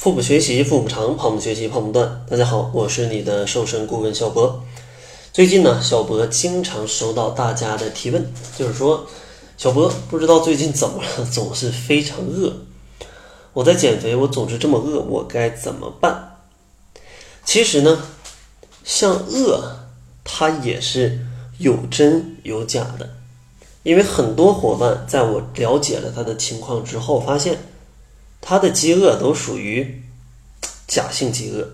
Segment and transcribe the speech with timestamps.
[0.00, 2.24] 腹部学习，腹部长；胖不学习，胖不断。
[2.26, 4.64] 大家好，我是你的瘦身顾问小博。
[5.30, 9.06] 最近呢，小博经常收到大家的提问，就是说，
[9.58, 12.50] 小博不知道最近怎么了，总是非常饿。
[13.52, 16.38] 我在减肥，我总是这么饿，我该怎么办？
[17.44, 18.00] 其实呢，
[18.82, 19.80] 像饿，
[20.24, 21.26] 它也是
[21.58, 23.10] 有真有假的，
[23.82, 27.58] 因为很多伙伴在我了解了他的情况之后，发现。
[28.40, 30.02] 他的饥饿都属于
[30.86, 31.68] 假性饥饿。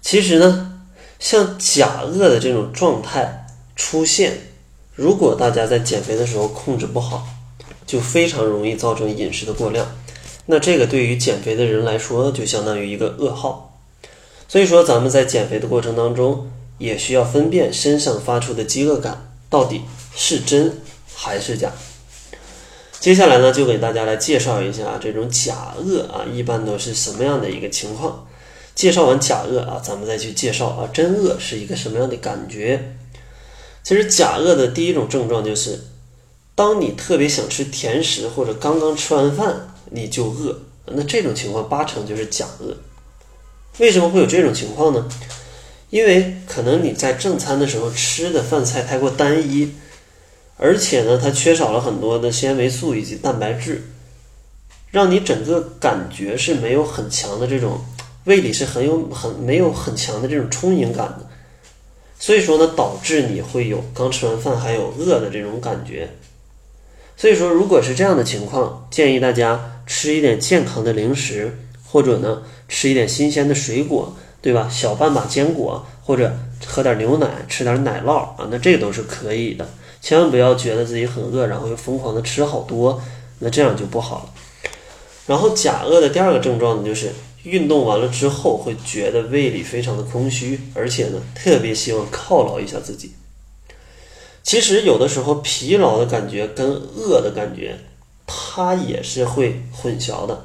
[0.00, 0.82] 其实呢，
[1.18, 4.38] 像假饿的这种状态出现，
[4.94, 7.26] 如果大家在减肥的时候控制不好，
[7.86, 9.96] 就非常容易造成饮食的过量。
[10.46, 13.80] 那这个对于减肥的人来说，就相当于一个噩耗。
[14.46, 19.80] 所以说，咱们在减肥的过程当中，也需要分辨身上发出的饥饿感到底
[20.14, 20.82] 是真
[21.14, 21.72] 还是假。
[23.04, 28.26] 接下来呢，就给大家来介绍一下这种假饿啊，一般都是什么样的一个情况？
[28.74, 32.96] 介绍完假饿啊，咱们再去介绍啊真饿是一个什么样的感觉？
[33.82, 35.78] 其实假饿的第一种症状就是，
[36.54, 42.74] 当你特别想吃甜食或者刚刚吃完饭你就饿，那这种情况八成就是假饿。
[43.80, 45.06] 为什么会有这种情况呢？
[45.90, 49.74] 因为可能你在正餐的时候吃的饭菜太过单一。
[50.56, 53.82] 而且呢，它缺少了很多的纤维素以及蛋白质，
[54.90, 57.84] 让你整个感觉是没有很强的这种
[58.24, 61.28] 胃里是很有很没有很强的这种充盈感的，
[62.18, 66.08] 所以说呢，导致你会有刚吃完饭还有饿的这种感觉。
[67.16, 74.68] 所以说，如果是这样的情况，建议大家吃一点健康的零食，或者呢吃一点新鲜的水果，对吧？
[74.68, 79.68] 小半把坚果，或者喝点牛奶，吃点奶酪啊，那这都是可以的。
[80.04, 83.00] 千万不要觉得自己很饿，然后又疯狂的吃好多，
[83.38, 84.34] 那这样就不好了。
[85.26, 87.10] 然后假饿的第二个症状呢，就是
[87.44, 93.14] 运动完了之后会觉得胃里非常的空虚，而且呢特别希望犒劳一下自己。
[94.42, 97.78] 其实有的时候疲劳的感觉跟饿的感觉，
[98.26, 100.44] 它也是会混淆的。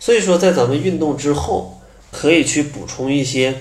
[0.00, 1.78] 所以说，在咱们运动之后，
[2.10, 3.54] 可以去补充一些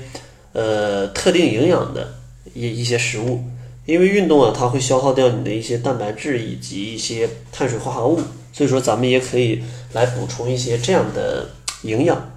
[0.54, 2.14] 呃特定营养的
[2.54, 3.44] 一一些食物。
[3.86, 8.20] 因为运动啊，它会消耗掉你的一些蛋白质以及一些碳水化合物，
[8.54, 11.50] 所以说咱们也可以来补充一些这样的
[11.84, 12.32] 营养。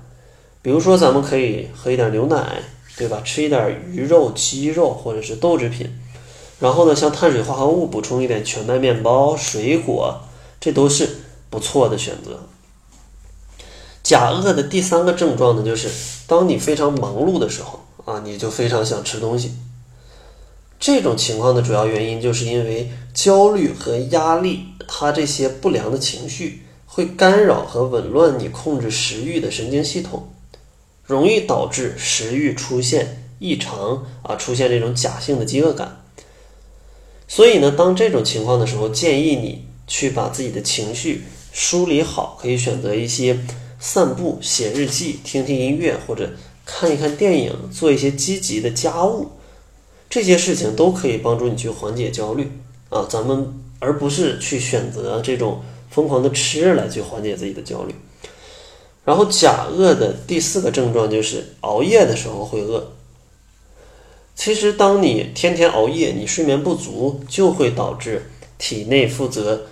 [0.63, 2.63] 比如说，咱们可以喝一点牛奶，
[2.97, 3.21] 对吧？
[3.23, 5.93] 吃一点鱼肉、鸡肉或者是豆制品。
[6.59, 10.21] 然后呢，像碳水化合物补充一点全麦面包、水果，
[10.59, 11.07] 这都是
[11.51, 12.41] 不错的选择。
[14.03, 15.91] 假饿的第三个症状呢，就是
[16.27, 19.53] 当你非常忙碌的时候啊，你就非常想吃东西。
[20.79, 30.29] 这种情况的主要原因，就是因为焦虑和压力，它这些不良的情绪会干扰和紊乱你控制食欲的神经系统，
[31.05, 36.03] 容易导致食欲出现异常啊，出现这种假性的饥饿感。
[37.27, 43.39] 所以呢，当这种情况的时候，建议你去把自己的情绪梳理好，可以选择一些
[43.81, 46.31] 散步、写日记、听听音乐或者
[46.67, 49.31] 看一看电影，做一些积极的家务。
[50.15, 52.49] 这些事情都可以帮助你去缓解焦虑
[52.89, 55.61] 啊，咱们而不是去选择这种
[55.91, 57.93] 疯狂的吃来去缓解自己的焦虑。
[59.05, 62.93] 然后假饿的第四个症状就是熬夜的时候会饿。
[64.37, 69.63] 其实当你天天熬夜，你睡眠不足，就会导致体内负责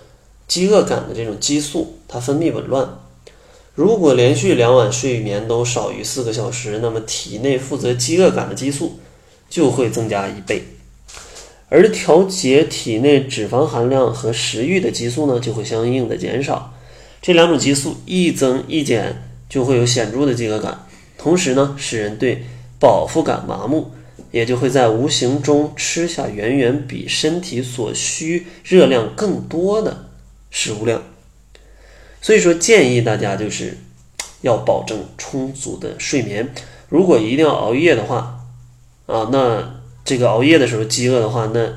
[0.49, 2.99] 饥饿感的这种激素它分泌紊乱。
[3.77, 8.99] 如果连续两晚睡眠都少于四个小时，那么体内负责饥饿感的激素。
[9.53, 10.63] 就会增加一倍，
[11.69, 16.73] 而调节体内脂肪含量和食欲的激素呢，就会相应的减少。
[17.21, 20.87] 这两种激素一增一减，就会有显著的饥饿感，
[21.19, 22.45] 同时呢，使人对
[22.81, 23.91] 饱腹感麻木，
[24.31, 30.07] 也就会在无形中吃下远远比身体所需热量更多的
[30.51, 31.03] 食物量。
[32.23, 33.77] 所以说，建议大家就是
[34.41, 36.55] 要保证充足的睡眠。
[36.89, 38.39] 如果一定要熬夜的话，
[39.07, 41.73] 啊，那这个熬夜的时候饥饿的话，那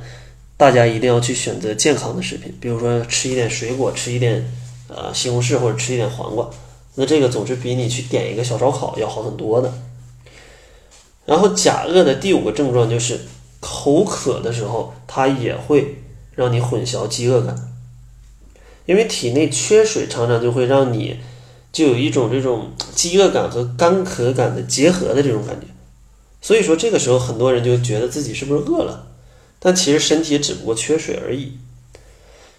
[0.57, 4.50] 大家一定要去选择健康的食品，比如说吃一点水果，吃一点
[4.88, 6.50] 呃西红柿或者吃一点黄瓜，
[6.95, 9.74] 那这个总是比你去点一个小烧烤要好很多的。
[11.25, 13.19] 然后假饿的第五个症状就是
[13.60, 16.04] 口渴的时候，它也会
[16.36, 17.74] 让你混淆饥饿感，
[18.86, 21.19] 因为体内缺水常常就会让你
[21.74, 25.68] 就有一种这种饥饿感和干渴感的结合的这种感觉。
[26.45, 29.07] 所以说，这个时候很多人就觉得自己是不是饿了，
[29.57, 31.57] 但其实身体只不过缺水而已。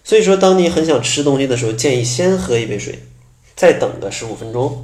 [0.03, 3.07] 所以说，当你很想吃东西的时候，建议先喝一杯水，
[3.55, 4.83] 再等个十五分钟，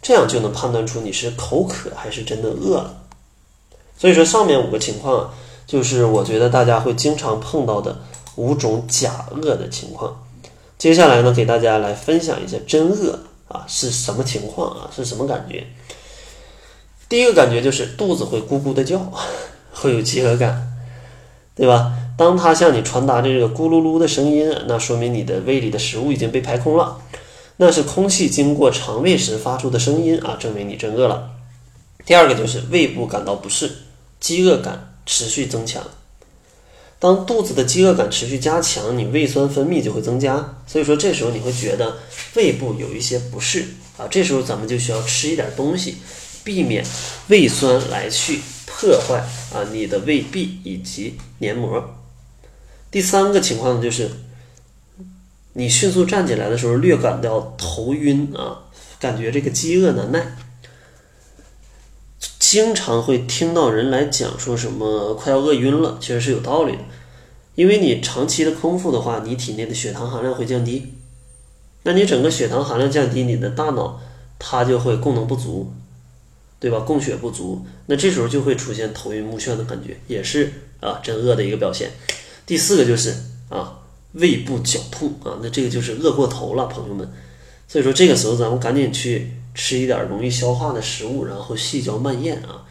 [0.00, 3.02] 这样就能判断出你是口渴还是真的饿了。
[3.98, 5.34] 所以说，上面五个情况
[5.66, 7.98] 就是我觉得大家会经常碰到的
[8.36, 10.24] 五种假饿的情况。
[10.78, 15.66] 接下来呢，给大家来分享一下真饿啊是什么情况啊，是什么感觉？
[17.08, 19.12] 第一个感觉就是肚子会咕咕的叫，
[19.72, 20.72] 会有饥饿感，
[21.54, 21.92] 对吧？
[22.18, 26.98] 当它向你传达这个咕噜噜的声音，那说明你的胃里的食物已经被排空了，
[27.58, 31.30] 那是空气经过肠胃时发出的声音啊，证明你真饿了。
[32.06, 33.70] 第二个就是胃部感到不适，
[34.18, 35.82] 饥饿感持续增强。
[36.98, 41.98] 当肚子的饥饿感持续加强，你胃酸分泌就会增加，所以说这时候你会觉得
[42.34, 43.66] 胃部有一些不适
[43.98, 45.98] 啊，这时候咱们就需要吃一点东西，
[46.46, 46.86] 避免
[47.26, 49.18] 胃酸来去破坏
[49.52, 51.82] 啊你的胃壁以及黏膜。
[52.88, 54.08] 第三个情况呢，就是
[55.54, 58.62] 你迅速站起来的时候，略感到头晕啊，
[59.00, 60.36] 感觉这个饥饿难耐。
[62.38, 66.78] 经常会听到人来讲说什么快要饿晕了，其实是有道理的，
[67.56, 70.94] 因为你长期的空腹的话，你体内的血糖含量会降低，
[71.82, 74.00] 那你整个血糖含量降低，你的大脑
[74.38, 75.72] 它就会功能不足，
[76.60, 76.80] 对吧？
[76.80, 81.90] 供血不足，那这时候就会出现头晕目眩的感觉，也是啊真饿的一个表现。
[82.46, 83.14] 第四个就是
[83.48, 83.78] 啊
[84.12, 87.10] 胃部绞痛啊，那这个就是饿过头了，朋友们。
[87.68, 89.32] 所以说这个时候咱们赶紧去。
[89.58, 92.66] 吃一点容易消化的食物，然后细嚼慢咽啊。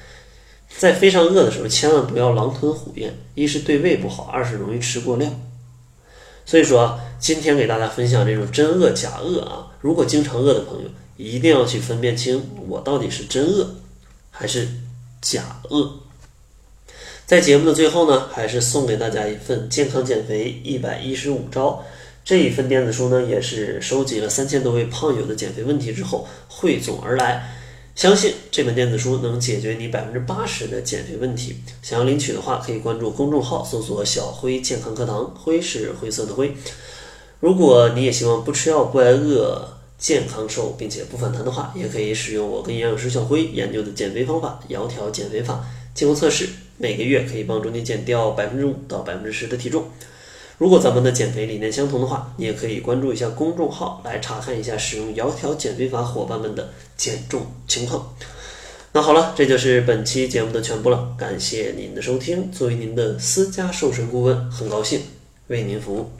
[0.70, 5.34] 在非常饿的时候，千万不要狼吞虎咽，一是对胃不好，二是容易吃过量。
[6.46, 9.74] 所以说，今天给大家分享这种真饿假饿啊。
[9.82, 13.76] 如果经常饿的朋友，一定要去分辨清我到底是真饿
[14.32, 14.68] 还是
[15.22, 16.00] 假饿。
[17.26, 21.84] 在节目的最后呢，还是送给大家一份健康减肥一百一十五招。
[22.24, 27.52] 这一份电子书呢，也是收集了三千多位胖友的减肥问题之后汇总而来。
[27.96, 31.56] 相信这本电子书能解决你百分之八十的减肥问题。
[31.82, 36.56] 想要领取的话，可以关注公众号，搜索“小辉健康课堂”，辉是灰色的灰。
[37.40, 39.75] 如果你也希望不吃药不挨饿、
[40.06, 45.66] 健康瘦并且不反弹的话，也可以使用我跟营养师小辉研究的减肥方法——窈窕减肥法，
[45.96, 46.48] 经过测试，
[46.78, 49.86] 每个月可以帮助你减掉百分之五到百分之十的体重。
[50.60, 58.14] 如果咱们的减肥理念相同的话，你也可以关注一下公众号来查看一下使用窈窕减肥法伙伴们的减重情况。
[58.92, 62.52] 那好了，这就是本期节目的全部了，感谢您的收听。
[62.52, 65.02] 作为您的私家瘦身顾问，很高兴
[65.48, 66.12] 为您服务。